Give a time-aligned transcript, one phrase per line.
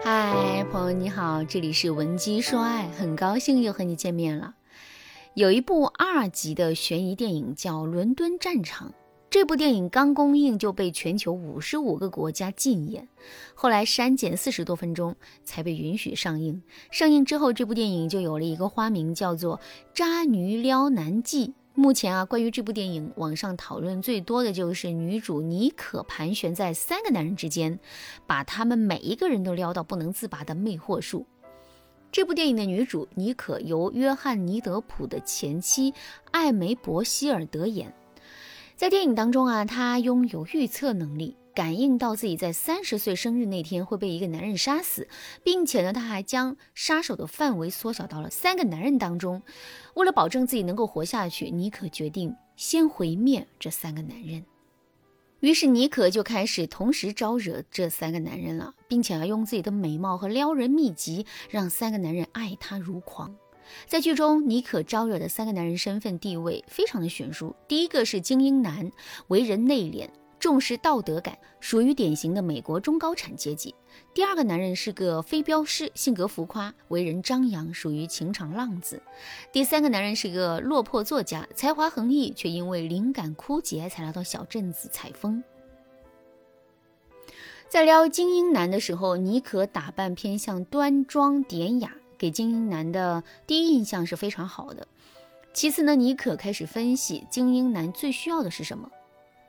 [0.00, 4.54] 嗨，朋友你好，这里是文姬说爱，很高兴又和你见面了。
[5.34, 8.88] 有一部二级的悬疑电影叫《伦敦战场》，
[9.28, 13.08] 这部电影刚公映就被全球五十五个国家禁演，
[13.54, 16.62] 后来删减四十多分钟才被允许上映。
[16.92, 19.58] 上映之后，这部电影就有了一个花名，叫做
[19.92, 21.48] 《渣女撩男记》。
[21.78, 27.78] 目前啊，关于这部电影，网上讨论最多的就是女主妮可盘旋在三个男人之间，
[28.26, 31.24] 把他们每一个人都撩到不能自拔的魅惑术。
[32.10, 35.94] 这部电影的女主妮可由约翰尼德普的前妻
[36.32, 37.94] 艾梅伯希尔德演，
[38.74, 41.36] 在电影当中啊，她拥有预测能力。
[41.58, 45.08] 感应到自己在三十岁生日那天会被一个男人杀死，
[45.42, 49.42] 并且呢，他还将杀手的范围缩小到了三个男人当中。
[49.94, 54.44] 为了保证自己能够活下去，妮可决定先毁灭这三个男人。
[55.40, 63.34] 于是，妮可就开始同时招惹这三个男人了，并且要用自己的美貌和撩人秘籍，让三个男人爱她如狂。
[63.88, 67.56] 在剧中，妮可招惹的三个男人身份地位非常的悬殊。
[67.66, 68.92] 第一个是精英男，
[69.26, 70.08] 为人内敛。
[70.38, 73.74] 重视道德感，属于典型的美国中高产阶级。
[74.14, 79.02] 第二个男人是个飞镖师，性格浮夸，为人张扬，属于情场浪子。
[79.52, 85.42] 第三个男人是个落魄作家，才华横溢，却因为灵感枯竭才来到小镇子采风。
[87.68, 94.86] 在撩精英男的时候，妮可打扮偏向端庄典雅，给精英男的第一印象是非常好的。
[95.52, 98.88] 其次呢，妮可开始分析精英男最需要的是什么。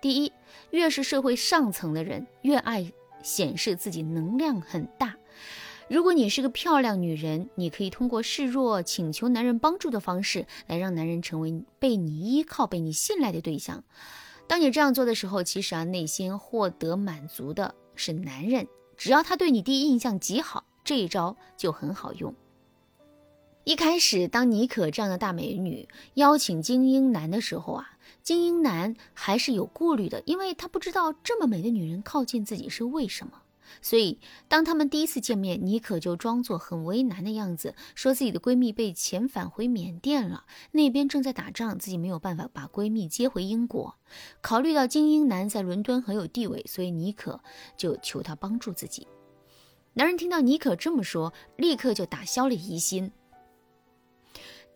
[0.00, 0.32] 第一，
[0.70, 5.16] 越是社会上层的人，越爱显示自己能量很大。
[5.88, 13.84] 如果你是个漂亮女人，你可以通过示弱、请求男人帮助的方式来让男人成为被你依靠、被你信赖的对象。
[14.48, 18.66] 当你这样做的时候，其实啊，内心获得满足的是男人。
[18.96, 22.34] 只要他对你第一印象极好，这一招就很好用。
[23.64, 27.92] 一开始，当妮可这样的大美女邀请精英男的时候啊。
[28.22, 33.42] 精英男还是有顾虑的，因为他不知道这么美的女人靠近自己是为什么。
[33.82, 43.96] 所以，当他们第一次见面，妮可就装作很为难的样子，说自己的闺蜜被遣返回缅甸了，那边正在打仗，自己没有办法把闺蜜接回英国。
[44.40, 47.40] 考虑到精英男在伦敦很有地位，所以妮可
[47.76, 49.08] 就求他帮助自己。
[49.94, 53.10] 男人听到妮可这么说，立刻就打消了疑心。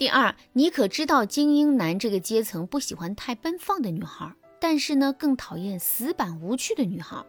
[0.00, 7.22] 第二，妮可知道精英男这个阶层不喜欢太奔放的女孩，但是呢，更讨厌死板无趣的女孩。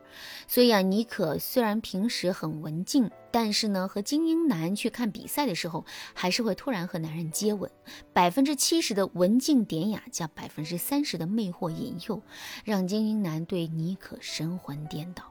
[0.47, 5.83] 所以啊，妮可虽然平时很文静，但是呢，和精英男去看比赛的时候，
[6.13, 7.69] 还是会突然和男人接吻。
[8.13, 12.21] 百分之七十的文静典雅，加百分之三十的魅惑引诱，
[12.63, 15.25] 让精英男对妮可神魂颠倒。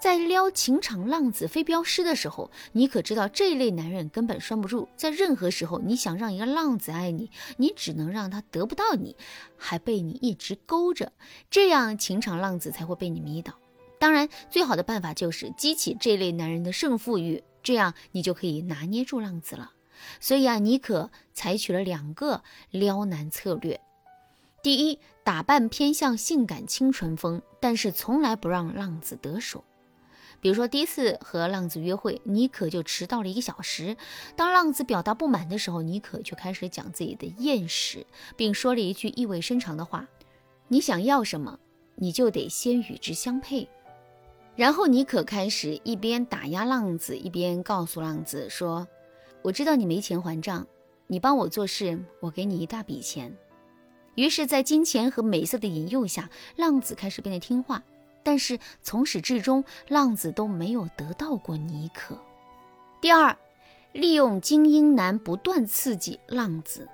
[0.00, 4.88] 在撩情场浪子飞镖师的时候，你可知道这类男人根本拴不住。
[4.96, 9.16] 在任何时候，你想让一个浪子爱你，你只能让他得不到你，
[9.56, 11.12] 还被你一直勾着，
[11.50, 13.54] 这样情场浪子才会被你迷倒。
[13.98, 19.72] 当然，最好的办法就是激起这类男人的胜负欲，这样你就可以拿捏住浪子了。
[20.18, 23.78] 所以啊，你可采取了两个撩男策略：
[24.62, 29.64] 第一，打扮偏向性感清纯风，但是从来不让浪子得手。
[30.38, 33.96] 比如说，第一次和浪子约会，妮可就迟到了一个小时。
[34.36, 38.06] 当浪子表达不满的时候，妮可就开始讲自己的艳史，
[38.36, 40.06] 并说了一句意味深长的话
[40.68, 41.58] ：“你想要什么，
[41.94, 43.66] 你就得先与之相配。”
[44.56, 48.86] 然后妮可开始一边打压浪子，一边告诉浪子说
[49.42, 50.66] ：“我知道你没钱还账，
[51.06, 53.34] 你帮我做事，我给你一大笔钱。”
[54.16, 57.82] 于是，在金钱和美色的引诱下，浪子开始变得听话。
[58.22, 62.18] 但是从始至终，浪子都没有得到过妮可。
[63.00, 63.34] 第二，
[63.92, 66.86] 利用精英男不断刺激浪子。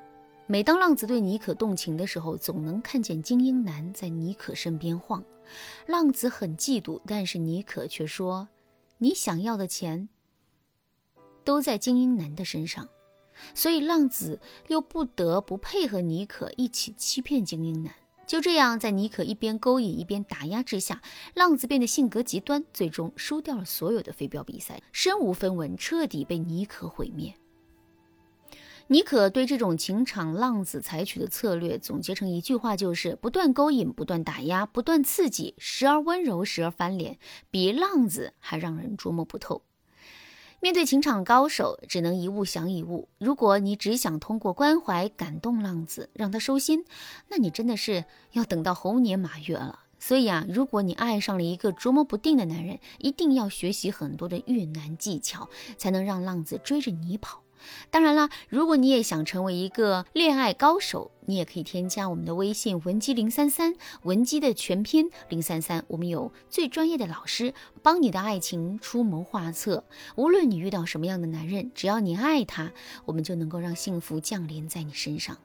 [0.46, 5.24] 每当浪子对妮可动情的时候，总能看见精英男在妮可身边晃。
[5.86, 8.48] 浪子很嫉妒，但是妮可却说
[8.98, 10.08] ：“你想要的钱
[11.42, 12.88] 都在精英男的身上。”
[13.54, 17.92] 所以浪子又不得不配合妮可一起欺骗精英男。
[18.26, 21.00] 就这样，在妮可一边勾引一边打压之下，
[21.34, 27.34] 浪子变得性格极端，最终输掉了所有的飞镖比赛，身无分文，彻底被妮可毁灭。
[28.88, 37.18] 妮可对这种情场浪子采取的策略总结成一句话，就是不断勾引，不断打压，不断刺激，时而温柔，时而翻脸，
[37.50, 39.62] 比浪子还让人捉摸不透。
[40.60, 43.08] 面对情场高手，只能一物降一物。
[43.18, 46.84] 如果你只想通过关怀感动浪子，让他收心，
[47.28, 49.80] 那你真的是要等到猴年马月了。
[49.98, 55.48] 所以啊，如果你爱上了一个捉摸不定的男人，一定要学习很多的越男技巧，
[55.78, 57.42] 才能让浪子追着你跑。
[57.90, 69.84] 当然啦，如果你也想成为一个恋爱高手，你也可以添加我们的微信文姬零三三，文姬的全拼零三三，我们有最专业的老师帮你的爱情出谋划策。
[70.16, 72.72] 无论你遇到什么样的男人，只要你爱他，
[73.04, 75.36] 我们就能够让幸福降临在你身上。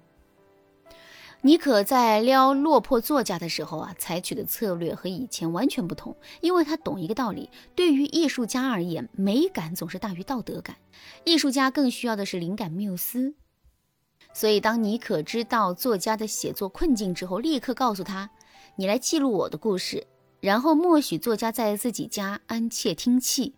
[1.44, 10.76] 妮可在撩落魄作家的时候啊，采取的策略和以前完全不同，因为他懂一个道理：对于艺术家而言，美感总是大于道德感。
[11.24, 13.34] 艺术家更需要的是灵感缪斯。
[14.34, 18.30] 所以，当妮可知道作家的写作困境之后，立刻告诉他
[18.78, 20.06] ：“你来记录我的故事，
[20.40, 23.56] 然后默许作家在自己家安窃听器。”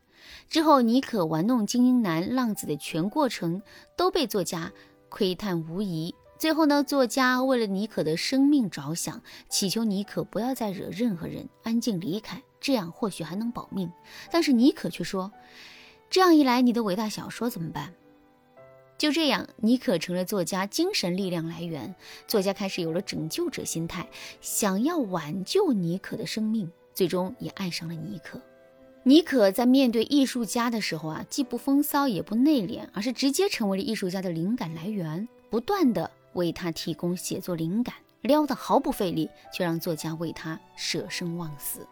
[0.50, 3.62] 之后，妮可玩弄精英男浪子的全过程
[3.98, 4.72] 都被作家
[5.10, 6.16] 窥探无疑。
[6.38, 13.90] 最后呢，作家为了妮可的生命着想，祈求妮可不要再惹任何人，安静离开，这样或许还能保命。
[14.30, 15.32] 但是妮可却说
[16.10, 17.94] ：“这样一来，你的伟大小说怎么办？”
[18.98, 21.96] 就这样，妮可成了作家精神力量来源。
[22.28, 24.08] 作家开始有了拯救者心态，
[24.42, 28.42] 想要挽救妮可的生命，最终也爱上了妮可。
[29.04, 36.10] 妮可在面对艺术家的时候啊，既不风骚也不内敛，而是直接成为了艺术家的灵感来源，不断的。
[36.34, 41.88] 为他提供写作灵感，撩得毫不费力，却让作家为他舍生忘死。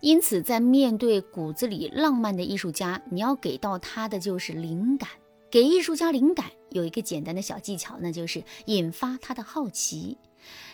[0.00, 5.08] 因此，在面对骨子里浪漫的艺术家，你要给到他的就是灵感。
[5.50, 10.16] 给艺术家灵感有一个简单的小技巧，那就是引发他的好奇。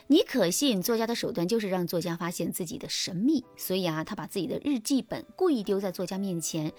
[0.07, 6.73] 妮可吸引作家的手段就是让作家发现自己的神秘，所以啊，他把自己的日记本故意丢在作家面前。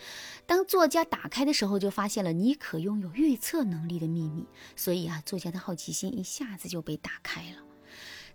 [0.46, 4.46] 当作家打开的时候，就发现了妮可拥有预测能力的秘密，
[4.76, 7.64] 所以啊，作家的好奇心一下子就被打开了。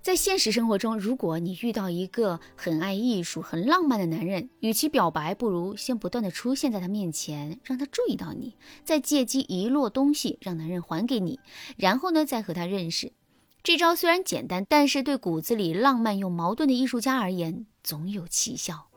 [0.02, 11.38] 在现实生活中，如果你遇到一个很爱艺术、很浪漫的男人，与其表白，不如先不断的出现在他面前，让他注意到你，再借机遗落东西让男人还给你，
[11.76, 13.12] 然后呢，再和他认识。
[13.62, 18.88] 这招虽然简单，但是对骨子里浪漫又矛盾的艺术家而言，总有奇效。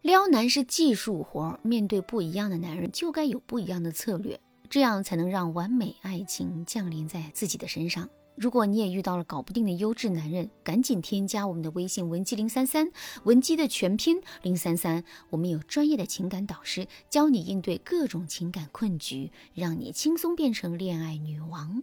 [0.00, 8.08] 撩男是技术活，面对不一样的男人，就该有不一样的策略，这样才能让完美爱情降临在自己的身上。
[8.36, 12.90] 如果你也遇到了搞不定的优质男人，赶紧添加我们的微信文姬零三三，
[13.24, 21.82] 文姬的全拼零三三，我们有专业的情感导师教你应对各种情感困局，让你轻松变成恋爱女王。